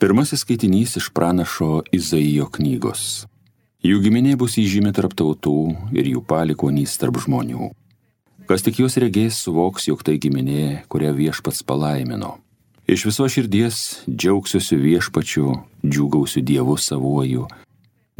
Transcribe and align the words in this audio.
Pirmasis 0.00 0.40
skaitinys 0.40 0.96
iš 0.96 1.10
pranašo 1.12 1.82
Izaijo 1.92 2.46
knygos. 2.48 3.26
Jų 3.84 3.98
giminė 4.00 4.32
bus 4.40 4.54
įžymė 4.56 4.94
tarp 4.96 5.12
tautų 5.12 5.74
ir 5.92 6.08
jų 6.08 6.22
palikonys 6.24 6.94
tarp 6.96 7.18
žmonių. 7.20 7.68
Kas 8.48 8.64
tik 8.64 8.80
juos 8.80 8.96
regės, 8.96 9.42
suvoks, 9.44 9.90
jog 9.90 10.00
tai 10.00 10.16
giminė, 10.16 10.86
kurią 10.88 11.12
viešpats 11.18 11.60
palaimino. 11.68 12.38
Iš 12.88 13.10
viso 13.10 13.28
širdies 13.28 13.82
džiaugsiuosi 14.08 14.80
viešpačiu, 14.80 15.52
džiūgausiu 15.84 16.40
Dievu 16.48 16.80
savuoju, 16.80 17.44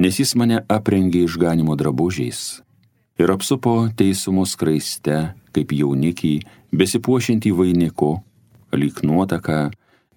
nes 0.04 0.20
jis 0.20 0.36
mane 0.36 0.60
aprengė 0.68 1.24
išganimo 1.24 1.80
drabužiais 1.80 2.60
ir 3.16 3.32
apsupo 3.32 3.88
teisumo 3.96 4.44
skraiste, 4.44 5.30
kaip 5.56 5.72
jaunikį, 5.72 6.42
besipuošinti 6.76 7.56
vainiku, 7.56 8.18
lyg 8.76 9.00
nuotaka, 9.00 9.70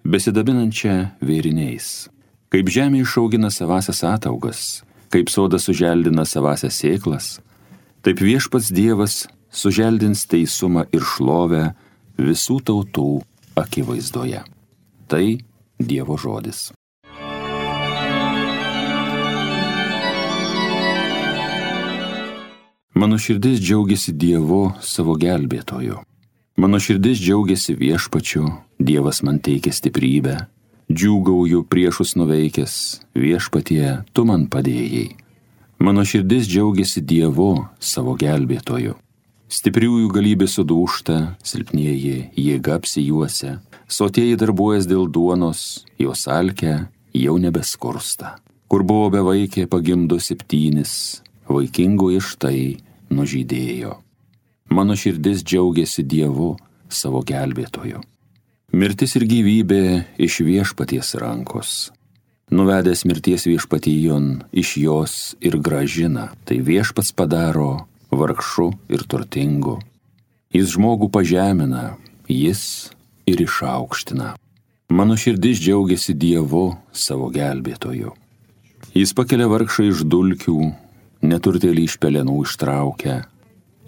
besidabinančią 0.04 0.96
vėriniais. 1.24 2.08
Kaip 2.52 2.70
žemė 2.70 3.02
išaugina 3.02 3.50
savasias 3.50 4.04
ataugas, 4.06 4.84
kaip 5.10 5.32
sodas 5.32 5.66
suželdina 5.66 6.26
savasias 6.28 6.76
sėklas, 6.78 7.38
taip 8.04 8.20
viešpats 8.22 8.70
Dievas 8.74 9.24
suželdins 9.50 10.26
teisumą 10.30 10.86
ir 10.94 11.02
šlovę 11.02 11.64
visų 12.20 12.60
tautų 12.68 13.08
akivaizdoje. 13.58 14.44
Tai 15.08 15.26
Dievo 15.78 16.16
žodis. 16.20 16.70
Mano 22.94 23.18
širdis 23.18 23.58
džiaugiasi 23.58 24.14
Dievu 24.14 24.68
savo 24.80 25.16
gelbėtoju. 25.18 25.98
Mano 26.56 26.78
širdis 26.78 27.18
džiaugiasi 27.18 27.74
viešpačiu, 27.74 28.46
Dievas 28.78 29.22
man 29.26 29.40
teikia 29.42 29.72
stiprybę, 29.74 30.34
džiūgauju 30.86 31.64
priešus 31.66 32.14
nuveikęs, 32.14 32.74
viešpatie, 33.18 34.04
tu 34.14 34.22
man 34.28 34.44
padėjai. 34.46 35.16
Mano 35.82 36.04
širdis 36.06 36.46
džiaugiasi 36.46 37.02
Dievu, 37.02 37.66
savo 37.82 38.14
gelbėtoju. 38.20 38.94
Stipriųjų 39.50 40.12
galybė 40.14 40.46
sudūšta, 40.46 41.18
silpnieji 41.42 42.30
jėga 42.38 42.78
apsijuose, 42.78 43.58
sotieji 43.90 44.38
darbuojas 44.38 44.86
dėl 44.86 45.10
duonos, 45.10 45.82
jos 45.98 46.24
alkia 46.30 46.86
jau 47.18 47.34
nebeskursta. 47.42 48.36
Kur 48.70 48.86
buvo 48.86 49.10
bevaikė 49.18 49.66
pagimdo 49.66 50.22
septynis, 50.22 51.20
vaikingo 51.50 52.14
iš 52.14 52.36
tai 52.38 52.56
nužydėjo 53.10 53.98
mano 54.74 54.96
širdis 54.98 55.44
džiaugiasi 55.46 56.02
Dievu, 56.02 56.54
savo 56.90 57.22
gelbėtoju. 57.26 58.02
Mirtis 58.74 59.14
ir 59.14 59.26
gyvybė 59.30 59.82
iš 60.26 60.40
viešpaties 60.42 61.14
rankos. 61.22 61.74
Nuvedęs 62.50 63.04
mirties 63.08 63.46
viešpatyjon 63.46 64.26
iš 64.52 64.76
jos 64.82 65.14
ir 65.40 65.56
gražina, 65.62 66.32
tai 66.44 66.58
viešpats 66.58 67.14
padaro 67.16 67.86
vargšu 68.10 68.72
ir 68.90 69.04
turtingu. 69.06 69.78
Jis 70.54 70.74
žmogų 70.74 71.08
pažemina, 71.14 71.94
jis 72.28 72.90
ir 73.30 73.40
išaukština. 73.46 74.34
Mano 74.94 75.16
širdis 75.16 75.62
džiaugiasi 75.62 76.14
Dievu, 76.14 76.74
savo 76.92 77.30
gelbėtoju. 77.32 78.12
Jis 78.94 79.14
pakelia 79.16 79.48
vargšą 79.50 79.88
iš 79.88 80.04
dulkių, 80.06 80.58
neturtėlį 81.24 81.86
iš 81.88 81.96
pelenų 82.02 82.42
ištraukia, 82.44 83.22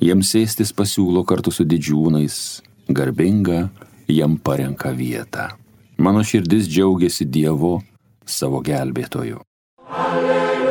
jiems 0.03 0.31
sėstis 0.35 0.73
pasiūlo 0.77 1.25
kartu 1.27 1.51
su 1.55 1.65
didžiūnais, 1.65 2.63
garbinga 2.89 3.69
jam 4.09 4.37
parenka 4.39 4.91
vietą. 4.93 5.51
Mano 5.99 6.23
širdis 6.25 6.69
džiaugiasi 6.69 7.25
Dievu, 7.25 7.81
savo 8.27 8.61
gelbėtoju. 8.61 9.41
Alleluja, 9.89 10.67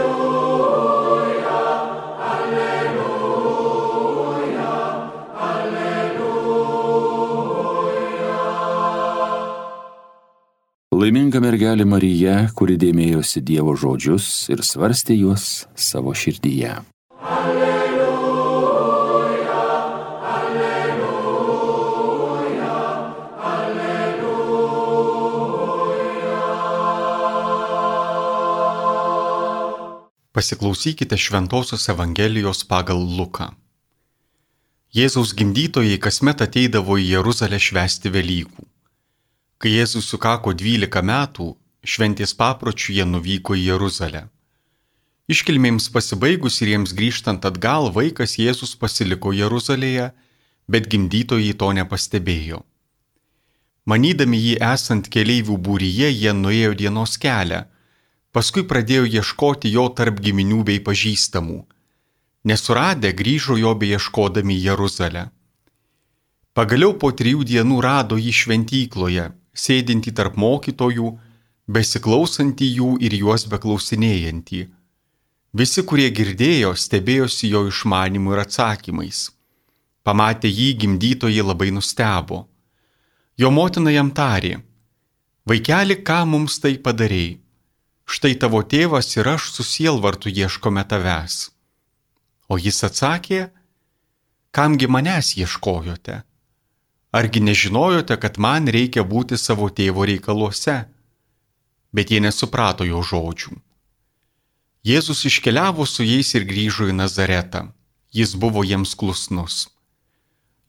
alleluja, 2.30 3.10
alleluja. 5.50 6.56
Laiminga 10.94 11.42
mergelė 11.42 11.86
Marija, 11.90 12.50
kuri 12.54 12.78
dėmėjosi 12.78 13.42
Dievo 13.42 13.74
žodžius 13.74 14.50
ir 14.54 14.62
svarstė 14.62 15.18
juos 15.18 15.66
savo 15.74 16.14
širdyje. 16.14 16.86
Pasiklausykite 30.36 31.18
Šventojios 31.18 31.88
Evangelijos 31.88 32.66
pagal 32.68 33.00
Luką. 33.18 33.46
Jėzaus 34.92 35.30
gimdytojai 35.32 35.96
kasmet 36.06 36.42
ateidavo 36.44 36.98
į 37.00 37.06
Jeruzalę 37.14 37.56
švęsti 37.56 38.10
Velykų. 38.12 38.66
Kai 39.64 39.70
Jėzus 39.72 40.10
sukako 40.12 40.52
12 40.52 41.04
metų, 41.08 41.46
šventės 41.88 42.36
papročių 42.36 42.98
jie 42.98 43.06
nuvyko 43.08 43.56
į 43.56 43.64
Jeruzalę. 43.70 44.26
Iškilmėms 45.32 45.88
pasibaigus 45.94 46.60
ir 46.60 46.74
jiems 46.74 46.92
grįžtant 46.98 47.48
atgal, 47.48 47.88
vaikas 47.96 48.36
Jėzus 48.36 48.76
pasiliko 48.76 49.32
Jeruzalėje, 49.32 50.10
bet 50.68 50.90
gimdytojai 50.92 51.54
to 51.56 51.72
nepastebėjo. 51.80 52.60
Manydami 53.88 54.44
jį 54.50 54.60
esant 54.74 55.08
keleivių 55.16 55.56
būryje, 55.70 56.12
jie 56.12 56.36
nuėjo 56.36 56.76
dienos 56.84 57.16
kelią 57.24 57.64
Paskui 58.36 58.66
pradėjo 58.68 59.06
ieškoti 59.08 59.70
jo 59.72 59.86
tarp 59.96 60.18
giminių 60.20 60.58
bei 60.68 60.82
pažįstamų. 60.84 61.62
Nesuradę 62.52 63.14
grįžo 63.16 63.56
jo 63.56 63.70
beieškodami 63.80 64.58
Jeruzalę. 64.60 65.30
Pagaliau 66.52 66.98
po 67.00 67.14
trijų 67.16 67.46
dienų 67.48 67.78
rado 67.86 68.18
jį 68.20 68.34
šventykloje, 68.40 69.30
sėdintį 69.66 70.12
tarp 70.20 70.36
mokytojų, 70.44 71.12
besiklausantį 71.78 72.68
jų 72.80 72.90
ir 73.08 73.16
juos 73.22 73.48
beklausinėjantį. 73.54 74.62
Visi, 75.56 75.86
kurie 75.88 76.10
girdėjo, 76.20 76.74
stebėjosi 76.76 77.54
jo 77.54 77.64
išmanimu 77.72 78.36
ir 78.36 78.44
atsakymais. 78.44 79.30
Pamatę 80.04 80.52
jį 80.52 80.68
gimdytojai 80.84 81.48
labai 81.54 81.72
nustebo. 81.72 82.44
Jo 83.40 83.56
motina 83.62 83.96
jam 83.96 84.12
tarė, 84.12 84.60
vaikeli, 85.48 86.02
ką 86.04 86.22
mums 86.36 86.60
tai 86.60 86.76
padarėjai? 86.84 87.45
Štai 88.06 88.36
tavo 88.42 88.62
tėvas 88.62 89.12
ir 89.18 89.28
aš 89.36 89.50
susielvartu 89.58 90.30
ieškome 90.30 90.86
tavęs. 90.90 91.50
O 92.48 92.58
jis 92.62 92.84
atsakė, 92.86 93.50
kamgi 94.54 94.88
manęs 94.88 95.34
ieškojote? 95.42 96.22
Argi 97.16 97.40
nežinojote, 97.40 98.18
kad 98.22 98.38
man 98.38 98.68
reikia 98.68 99.04
būti 99.04 99.38
savo 99.40 99.70
tėvo 99.70 100.06
reikaluose? 100.06 100.84
Bet 101.96 102.12
jie 102.12 102.20
nesuprato 102.20 102.86
jo 102.86 103.02
žodžių. 103.02 103.56
Jėzus 104.86 105.24
iškeliavo 105.26 105.86
su 105.90 106.04
jais 106.06 106.36
ir 106.38 106.44
grįžo 106.46 106.90
į 106.92 106.94
Nazaretą. 106.94 107.72
Jis 108.14 108.36
buvo 108.38 108.62
jiems 108.68 108.94
klusnus. 109.00 109.70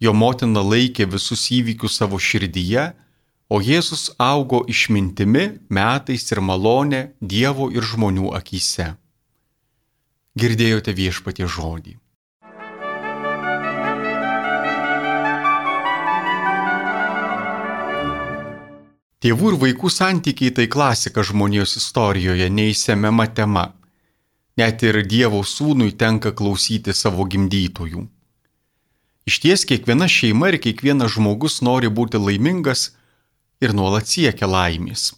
Jo 0.01 0.15
motina 0.17 0.63
laikė 0.65 1.05
visus 1.13 1.43
įvykius 1.53 1.99
savo 2.01 2.21
širdyje 2.21 2.87
o 3.49 3.61
Jėzus 3.63 4.11
augo 4.19 4.65
išmintimi, 4.67 5.47
metais 5.71 6.27
ir 6.33 6.41
malonė 6.43 7.03
Dievo 7.21 7.71
ir 7.71 7.87
žmonių 7.87 8.33
akise. 8.39 8.95
Girdėjote 10.37 10.93
viešpatie 10.93 11.47
žodį. 11.47 11.97
Tėvų 19.27 19.49
ir 19.51 19.57
vaikų 19.63 19.89
santykiai 19.91 20.53
tai 20.55 20.67
klasika 20.71 21.23
žmonijos 21.25 21.79
istorijoje, 21.81 22.51
neįsiemiama 22.53 23.27
tema. 23.35 23.73
Net 24.61 24.85
ir 24.85 25.01
Dievo 25.09 25.41
sūnui 25.43 25.97
tenka 25.97 26.35
klausyti 26.37 26.93
savo 26.95 27.25
gimdytojų. 27.25 28.05
Iš 29.27 29.41
ties 29.43 29.65
kiekviena 29.67 30.07
šeima 30.07 30.53
ir 30.53 30.61
kiekvienas 30.63 31.17
žmogus 31.17 31.59
nori 31.65 31.89
būti 31.91 32.21
laimingas 32.23 32.91
ir 33.61 33.75
nuolat 33.77 34.09
siekia 34.09 34.49
laimės. 34.51 35.13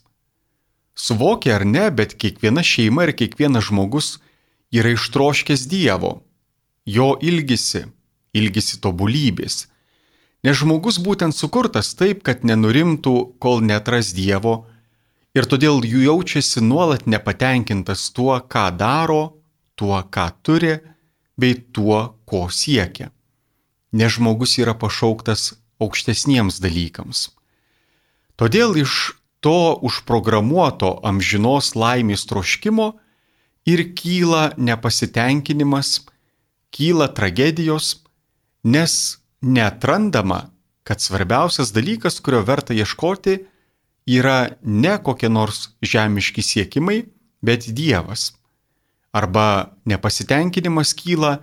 Suvokia 0.99 1.57
ar 1.59 1.65
ne, 1.67 1.87
bet 1.95 2.17
kiekviena 2.19 2.65
šeima 2.67 3.07
ir 3.07 3.15
kiekvienas 3.19 3.69
žmogus 3.69 4.17
yra 4.75 4.91
ištroškęs 4.97 5.69
Dievo, 5.71 6.19
jo 6.87 7.13
ilgisi, 7.23 7.85
ilgisi 8.35 8.81
tobulybės, 8.83 9.69
nes 10.43 10.59
žmogus 10.59 10.99
būtent 11.03 11.37
sukurtas 11.37 11.95
taip, 11.99 12.25
kad 12.27 12.43
nenurimtų, 12.43 13.15
kol 13.39 13.63
netras 13.63 14.11
Dievo 14.17 14.67
ir 15.39 15.47
todėl 15.47 15.85
jų 15.87 16.03
jaučiasi 16.09 16.65
nuolat 16.67 17.07
nepatenkintas 17.07 18.09
tuo, 18.15 18.35
ką 18.41 18.69
daro, 18.75 19.39
tuo, 19.79 20.03
ką 20.03 20.27
turi, 20.43 20.75
bei 21.39 21.55
tuo, 21.55 22.19
ko 22.27 22.49
siekia. 22.51 23.13
Nes 23.95 24.19
žmogus 24.19 24.59
yra 24.59 24.75
pašauktas 24.75 25.55
aukštesniems 25.81 26.59
dalykams. 26.61 27.38
Todėl 28.39 28.77
iš 28.79 29.19
to 29.43 29.75
užprogramuoto 29.83 30.93
amžinos 31.07 31.75
laimės 31.75 32.23
troškimo 32.31 32.93
ir 33.67 33.83
kyla 33.99 34.53
nepasitenkinimas, 34.57 36.07
kyla 36.71 37.09
tragedijos, 37.15 38.05
nes 38.63 39.19
netrandama, 39.43 40.51
kad 40.87 41.03
svarbiausias 41.03 41.75
dalykas, 41.75 42.21
kurio 42.23 42.45
verta 42.47 42.75
ieškoti, 42.75 43.41
yra 44.09 44.55
ne 44.63 44.95
kokie 45.03 45.29
nors 45.29 45.69
žemiški 45.83 46.43
siekimai, 46.43 47.03
bet 47.43 47.69
Dievas. 47.75 48.33
Arba 49.13 49.75
nepasitenkinimas 49.89 50.95
kyla 50.97 51.39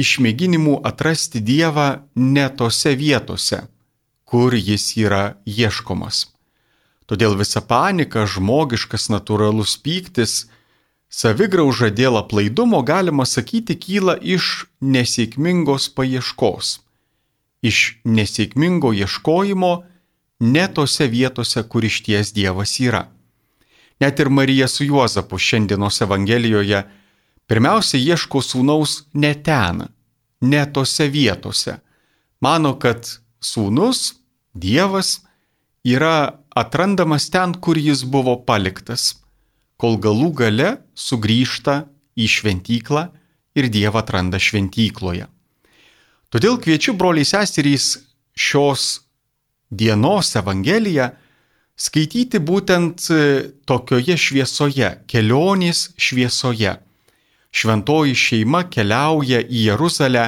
iš 0.00 0.16
mėginimų 0.24 0.80
atrasti 0.86 1.40
Dievą 1.44 1.88
ne 2.16 2.48
tose 2.56 2.96
vietose, 2.98 3.62
kur 4.26 4.54
jis 4.54 4.90
yra 4.98 5.38
ieškomas. 5.46 6.26
Todėl 7.06 7.36
visa 7.38 7.62
panika, 7.62 8.26
žmogiškas 8.26 9.06
natūralus 9.14 9.76
pyktis, 9.78 10.48
savigrauža 11.08 11.92
dėl 11.94 12.18
aplaidumo, 12.18 12.82
galima 12.82 13.24
sakyti, 13.24 13.78
kyla 13.78 14.16
iš 14.18 14.66
nesėkmingos 14.82 15.86
paieškos. 15.94 16.80
Iš 17.62 17.78
nesėkmingo 18.04 18.90
ieškojimo 18.92 19.72
ne 20.40 20.66
tose 20.74 21.06
vietose, 21.06 21.62
kur 21.62 21.86
iš 21.86 22.02
ties 22.06 22.34
Dievas 22.34 22.74
yra. 22.82 23.06
Net 24.02 24.20
ir 24.20 24.28
Marija 24.28 24.68
su 24.68 24.84
Juozapu 24.84 25.38
šiandienos 25.38 26.02
Evangelijoje 26.04 26.82
pirmiausia 27.46 28.02
ieško 28.02 28.42
sūnaus 28.42 29.06
ne 29.14 29.32
ten, 29.46 29.86
ne 30.40 30.64
tose 30.72 31.06
vietose. 31.08 31.78
Mano, 32.40 32.74
kad 32.78 33.08
sūnus, 33.52 34.14
Dievas, 34.56 35.20
yra 35.84 36.38
atrandamas 36.56 37.28
ten, 37.28 37.52
kur 37.60 37.76
jis 37.76 38.06
buvo 38.08 38.38
paliktas, 38.48 39.18
kol 39.76 39.98
galų 40.00 40.30
gale 40.38 40.70
sugrįžta 40.96 41.82
į 42.16 42.28
šventyklą 42.32 43.02
ir 43.56 43.68
Dievą 43.68 44.00
atranda 44.00 44.40
šventykloje. 44.40 45.28
Todėl 46.32 46.56
kviečiu 46.62 46.96
broliai 46.96 47.28
seserys 47.28 47.90
šios 48.32 48.86
dienos 49.68 50.32
Evangeliją 50.40 51.10
skaityti 51.76 52.40
būtent 52.40 53.10
tokioje 53.68 54.16
šviesoje, 54.16 54.90
kelionės 55.06 55.90
šviesoje 56.00 56.78
šventoji 57.56 58.16
šeima 58.16 58.64
keliauja 58.72 59.40
į 59.42 59.66
Jeruzalę, 59.70 60.26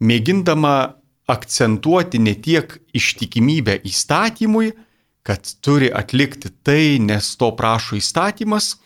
mėgindama 0.00 0.96
akcentuoti 1.26 2.20
ne 2.22 2.34
tiek 2.38 2.78
ištikimybę 2.94 3.80
įstatymui, 3.86 4.72
kad 5.26 5.42
turi 5.60 5.90
atlikti 5.90 6.52
tai, 6.62 6.98
nes 7.02 7.34
to 7.38 7.50
prašo 7.58 7.98
įstatymas, 7.98 8.76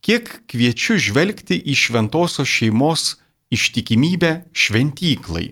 kiek 0.00 0.30
kviečiu 0.48 0.96
žvelgti 0.96 1.58
į 1.60 1.74
šventosios 1.76 2.48
šeimos 2.48 3.16
ištikimybę 3.52 4.32
šventyklai, 4.56 5.50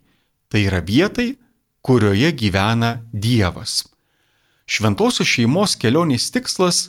tai 0.49 0.65
yra 0.69 0.81
vietai, 0.81 1.35
kurioje 1.85 2.33
gyvena 2.33 3.03
Dievas. 3.13 3.83
Šventosios 4.65 5.29
šeimos 5.29 5.77
kelionės 5.77 6.31
tikslas 6.33 6.89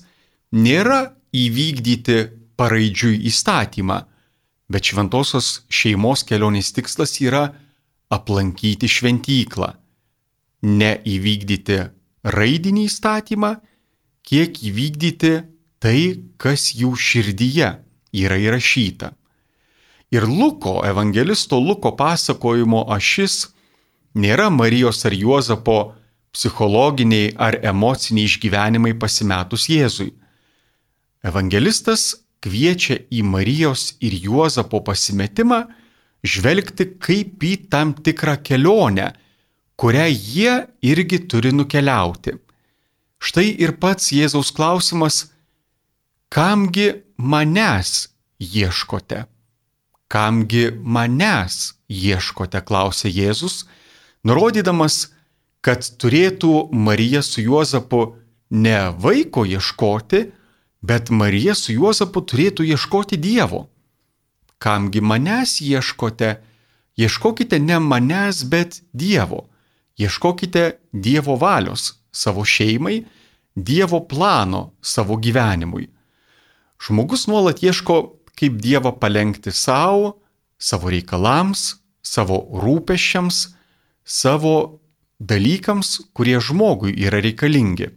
nėra 0.56 1.12
įvykdyti 1.36 2.20
paraidžiui 2.56 3.20
įstatymą, 3.28 4.06
bet 4.72 4.88
šventosios 4.88 5.66
šeimos 5.68 6.24
kelionės 6.24 6.72
tikslas 6.72 7.18
yra 7.20 7.50
aplankyti 8.16 8.90
šventyklą, 8.92 9.74
ne 10.66 10.92
įvykdyti 11.06 11.80
raidinį 12.36 12.88
įstatymą, 12.90 13.52
kiek 14.26 14.58
įvykdyti 14.70 15.34
tai, 15.84 16.00
kas 16.42 16.72
jų 16.74 16.96
širdyje 16.98 17.70
yra 18.16 18.40
įrašyta. 18.42 19.12
Ir 20.16 20.26
Luko, 20.30 20.80
evangelisto 20.88 21.60
Luko 21.60 21.92
pasakojimo 21.98 22.86
ašis 22.94 23.50
nėra 24.16 24.50
Marijos 24.50 25.04
ar 25.06 25.14
Juozapo 25.14 25.80
psichologiniai 26.36 27.34
ar 27.38 27.58
emociniai 27.64 28.28
išgyvenimai 28.30 28.94
pasimetus 29.00 29.68
Jėzui. 29.72 30.14
Evangelistas 31.26 32.14
kviečia 32.44 33.00
į 33.10 33.24
Marijos 33.26 33.96
ir 34.04 34.16
Juozapo 34.28 34.82
pasimetimą 34.86 35.66
žvelgti 36.24 36.88
kaip 37.02 37.44
į 37.44 37.54
tam 37.72 37.94
tikrą 37.94 38.38
kelionę, 38.46 39.12
kurią 39.76 40.06
jie 40.12 40.54
irgi 40.86 41.20
turi 41.28 41.52
nukeliauti. 41.52 42.38
Štai 43.20 43.48
ir 43.60 43.76
pats 43.82 44.12
Jėzaus 44.14 44.54
klausimas, 44.56 45.32
kamgi 46.30 46.92
manęs 47.18 48.08
ieškote? 48.40 49.26
Kamgi 50.08 50.70
manęs 50.80 51.74
ieškote, 51.90 52.62
klausė 52.62 53.10
Jėzus, 53.10 53.66
nurodydamas, 54.24 55.10
kad 55.66 55.82
turėtų 56.00 56.70
Marija 56.72 57.24
su 57.26 57.42
Juozapu 57.42 58.04
ne 58.54 58.78
vaiko 59.02 59.48
ieškoti, 59.50 60.28
Bet 60.86 61.10
Marija 61.10 61.56
su 61.58 61.74
Juozapu 61.74 62.22
turėtų 62.22 62.66
ieškoti 62.70 63.18
Dievo. 63.18 63.66
Kamgi 64.58 65.02
manęs 65.02 65.62
ieškote? 65.62 66.42
Ieškokite 66.98 67.60
ne 67.60 67.80
manęs, 67.80 68.44
bet 68.44 68.82
Dievo. 68.94 69.50
Ieškokite 70.00 70.80
Dievo 70.94 71.36
valios 71.36 71.94
savo 72.12 72.46
šeimai, 72.46 73.04
Dievo 73.56 74.00
plano 74.08 74.74
savo 74.82 75.16
gyvenimui. 75.16 75.90
Žmogus 76.80 77.28
nuolat 77.28 77.64
ieško, 77.64 77.96
kaip 78.36 78.60
Dievą 78.60 78.92
palengti 79.00 79.52
savo, 79.52 80.20
savo 80.60 80.92
reikalams, 80.92 81.76
savo 82.04 82.42
rūpešiams, 82.64 83.56
savo 84.04 84.82
dalykams, 85.20 86.12
kurie 86.14 86.40
žmogui 86.40 86.96
yra 87.08 87.22
reikalingi. 87.24 87.90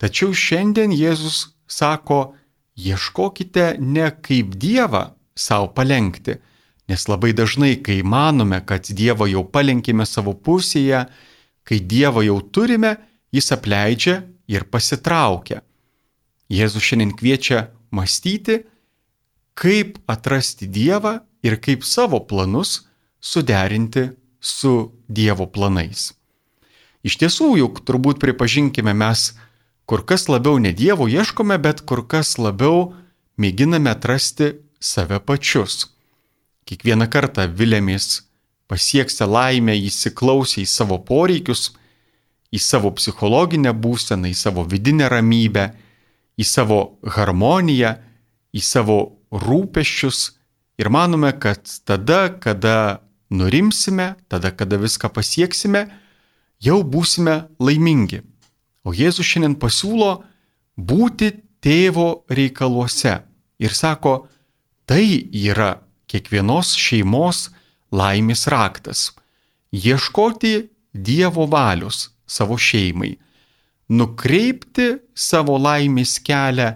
Tačiau 0.00 0.34
šiandien 0.34 0.92
Jėzus 0.94 1.52
sako, 1.70 2.34
ieškokite 2.74 3.76
ne 3.78 4.10
kaip 4.10 4.56
Dievą 4.58 5.10
savo 5.36 5.70
palengti, 5.74 6.38
nes 6.90 7.06
labai 7.08 7.32
dažnai, 7.36 7.76
kai 7.82 8.02
manome, 8.02 8.60
kad 8.66 8.88
Dievą 8.90 9.28
jau 9.30 9.44
palenkime 9.46 10.06
savo 10.06 10.34
pusėje, 10.34 11.06
kai 11.64 11.78
Dievą 11.78 12.24
jau 12.26 12.40
turime, 12.42 12.96
jis 13.30 13.52
apleidžia 13.54 14.22
ir 14.50 14.66
pasitraukia. 14.66 15.62
Jėzus 16.50 16.82
šiandien 16.82 17.14
kviečia 17.14 17.68
mąstyti, 17.94 18.64
kaip 19.54 20.00
atrasti 20.10 20.66
Dievą 20.66 21.20
ir 21.46 21.60
kaip 21.62 21.84
savo 21.86 22.18
planus 22.26 22.80
suderinti 23.20 24.08
su 24.40 24.90
Dievo 25.08 25.46
planais. 25.46 26.10
Iš 27.06 27.16
tiesų, 27.20 27.54
juk 27.60 27.80
turbūt 27.86 28.18
pripažinkime 28.20 28.92
mes, 28.96 29.30
kur 29.88 30.02
kas 30.04 30.26
labiau 30.28 30.58
ne 30.58 30.72
Dievo 30.76 31.06
ieškome, 31.08 31.56
bet 31.62 31.84
kur 31.88 32.02
kas 32.08 32.36
labiau 32.38 32.90
mėginame 33.40 33.92
atrasti 33.92 34.52
save 34.80 35.20
pačius. 35.20 35.90
Kiekvieną 36.64 37.06
kartą 37.10 37.46
vilėmės 37.48 38.22
pasieksę 38.70 39.26
laimę 39.26 39.74
įsiklausę 39.76 40.62
į 40.62 40.68
savo 40.70 41.00
poreikius, 41.02 41.72
į 42.50 42.58
savo 42.58 42.90
psichologinę 42.96 43.72
būseną, 43.74 44.30
į 44.30 44.36
savo 44.36 44.64
vidinę 44.66 45.08
ramybę, 45.10 45.70
į 46.38 46.44
savo 46.46 46.80
harmoniją, 47.04 47.96
į 48.54 48.62
savo 48.64 48.98
rūpeščius 49.30 50.20
ir 50.80 50.90
manome, 50.90 51.32
kad 51.38 51.62
tada, 51.84 52.28
kada 52.40 53.02
nurimsime, 53.30 54.14
tada, 54.28 54.50
kada 54.50 54.78
viską 54.80 55.10
pasieksime, 55.14 55.86
jau 56.60 56.80
būsime 56.82 57.44
laimingi. 57.60 58.22
O 58.82 58.94
Jėzus 58.96 59.28
šiandien 59.28 59.58
pasiūlo 59.60 60.22
būti 60.76 61.34
tėvo 61.60 62.24
reikaluose 62.32 63.20
ir 63.60 63.74
sako, 63.76 64.29
tai 64.90 65.30
yra 65.30 65.76
kiekvienos 66.10 66.72
šeimos 66.74 67.44
laimės 67.94 68.48
raktas- 68.50 69.12
ieškoti 69.86 70.66
Dievo 70.92 71.46
valios 71.46 72.08
savo 72.26 72.56
šeimai, 72.58 73.12
nukreipti 73.88 74.98
savo 75.14 75.58
laimės 75.58 76.18
kelią 76.18 76.74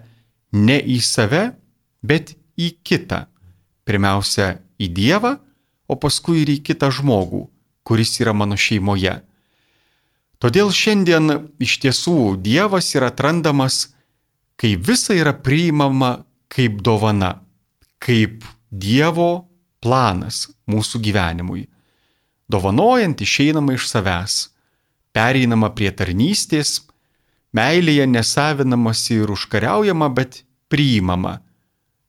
ne 0.52 0.78
į 0.78 1.00
save, 1.02 1.56
bet 2.02 2.36
į 2.56 2.76
kitą. 2.86 3.26
Pirmiausia, 3.84 4.60
į 4.78 4.94
Dievą, 4.94 5.40
o 5.88 5.96
paskui 5.96 6.42
ir 6.42 6.48
į 6.54 6.62
kitą 6.62 6.92
žmogų, 6.94 7.48
kuris 7.82 8.20
yra 8.20 8.32
mano 8.32 8.54
šeimoje. 8.54 9.22
Todėl 10.38 10.70
šiandien 10.70 11.50
iš 11.58 11.80
tiesų 11.82 12.38
Dievas 12.38 12.94
yra 12.94 13.10
atrandamas, 13.10 13.88
kai 14.56 14.76
visa 14.76 15.14
yra 15.14 15.32
priimama 15.34 16.24
kaip 16.48 16.78
dovana, 16.80 17.43
kaip 18.02 18.44
Dievo 18.74 19.46
planas 19.84 20.48
mūsų 20.66 21.00
gyvenimui. 21.04 21.68
Dovanojant 22.50 23.20
išeinama 23.22 23.76
iš 23.76 23.86
savęs, 23.92 24.38
pereinama 25.14 25.70
prie 25.76 25.92
tarnystės, 25.94 26.80
Meilėje 27.54 28.08
nesavinamasi 28.10 29.20
ir 29.22 29.30
užkariaujama, 29.30 30.08
bet 30.10 30.40
priimama. 30.66 31.36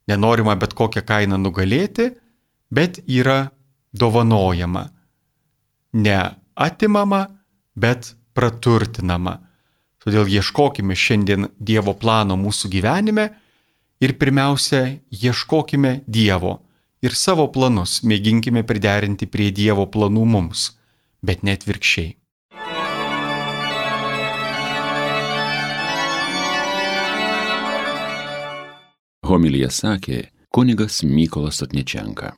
Nenorima 0.09 0.55
bet 0.57 0.73
kokią 0.73 1.03
kainą 1.05 1.37
nugalėti, 1.37 2.07
bet 2.73 2.97
yra 3.05 3.51
dovanojama. 3.93 4.87
Ne 6.01 6.17
atimama, 6.57 7.27
bet 7.77 8.15
praturtinama. 8.33 9.37
Todėl 10.01 10.29
ieškokime 10.33 10.97
šiandien 10.97 11.51
Dievo 11.61 11.93
plano 11.93 12.37
mūsų 12.41 12.69
gyvenime 12.73 13.29
ir 14.01 14.17
pirmiausia, 14.19 14.99
ieškokime 15.11 16.01
Dievo 16.07 16.59
ir 17.05 17.15
savo 17.15 17.47
planus 17.53 17.99
mėginkime 18.03 18.65
priderinti 18.67 19.27
prie 19.29 19.51
Dievo 19.53 19.85
planų 19.91 20.25
mums, 20.35 20.69
bet 21.21 21.43
net 21.43 21.67
virkščiai. 21.67 22.15
Homilija 29.25 29.71
sakė 29.73 30.27
kunigas 30.53 31.01
Mykolas 31.03 31.63
Atnečenka. 31.65 32.35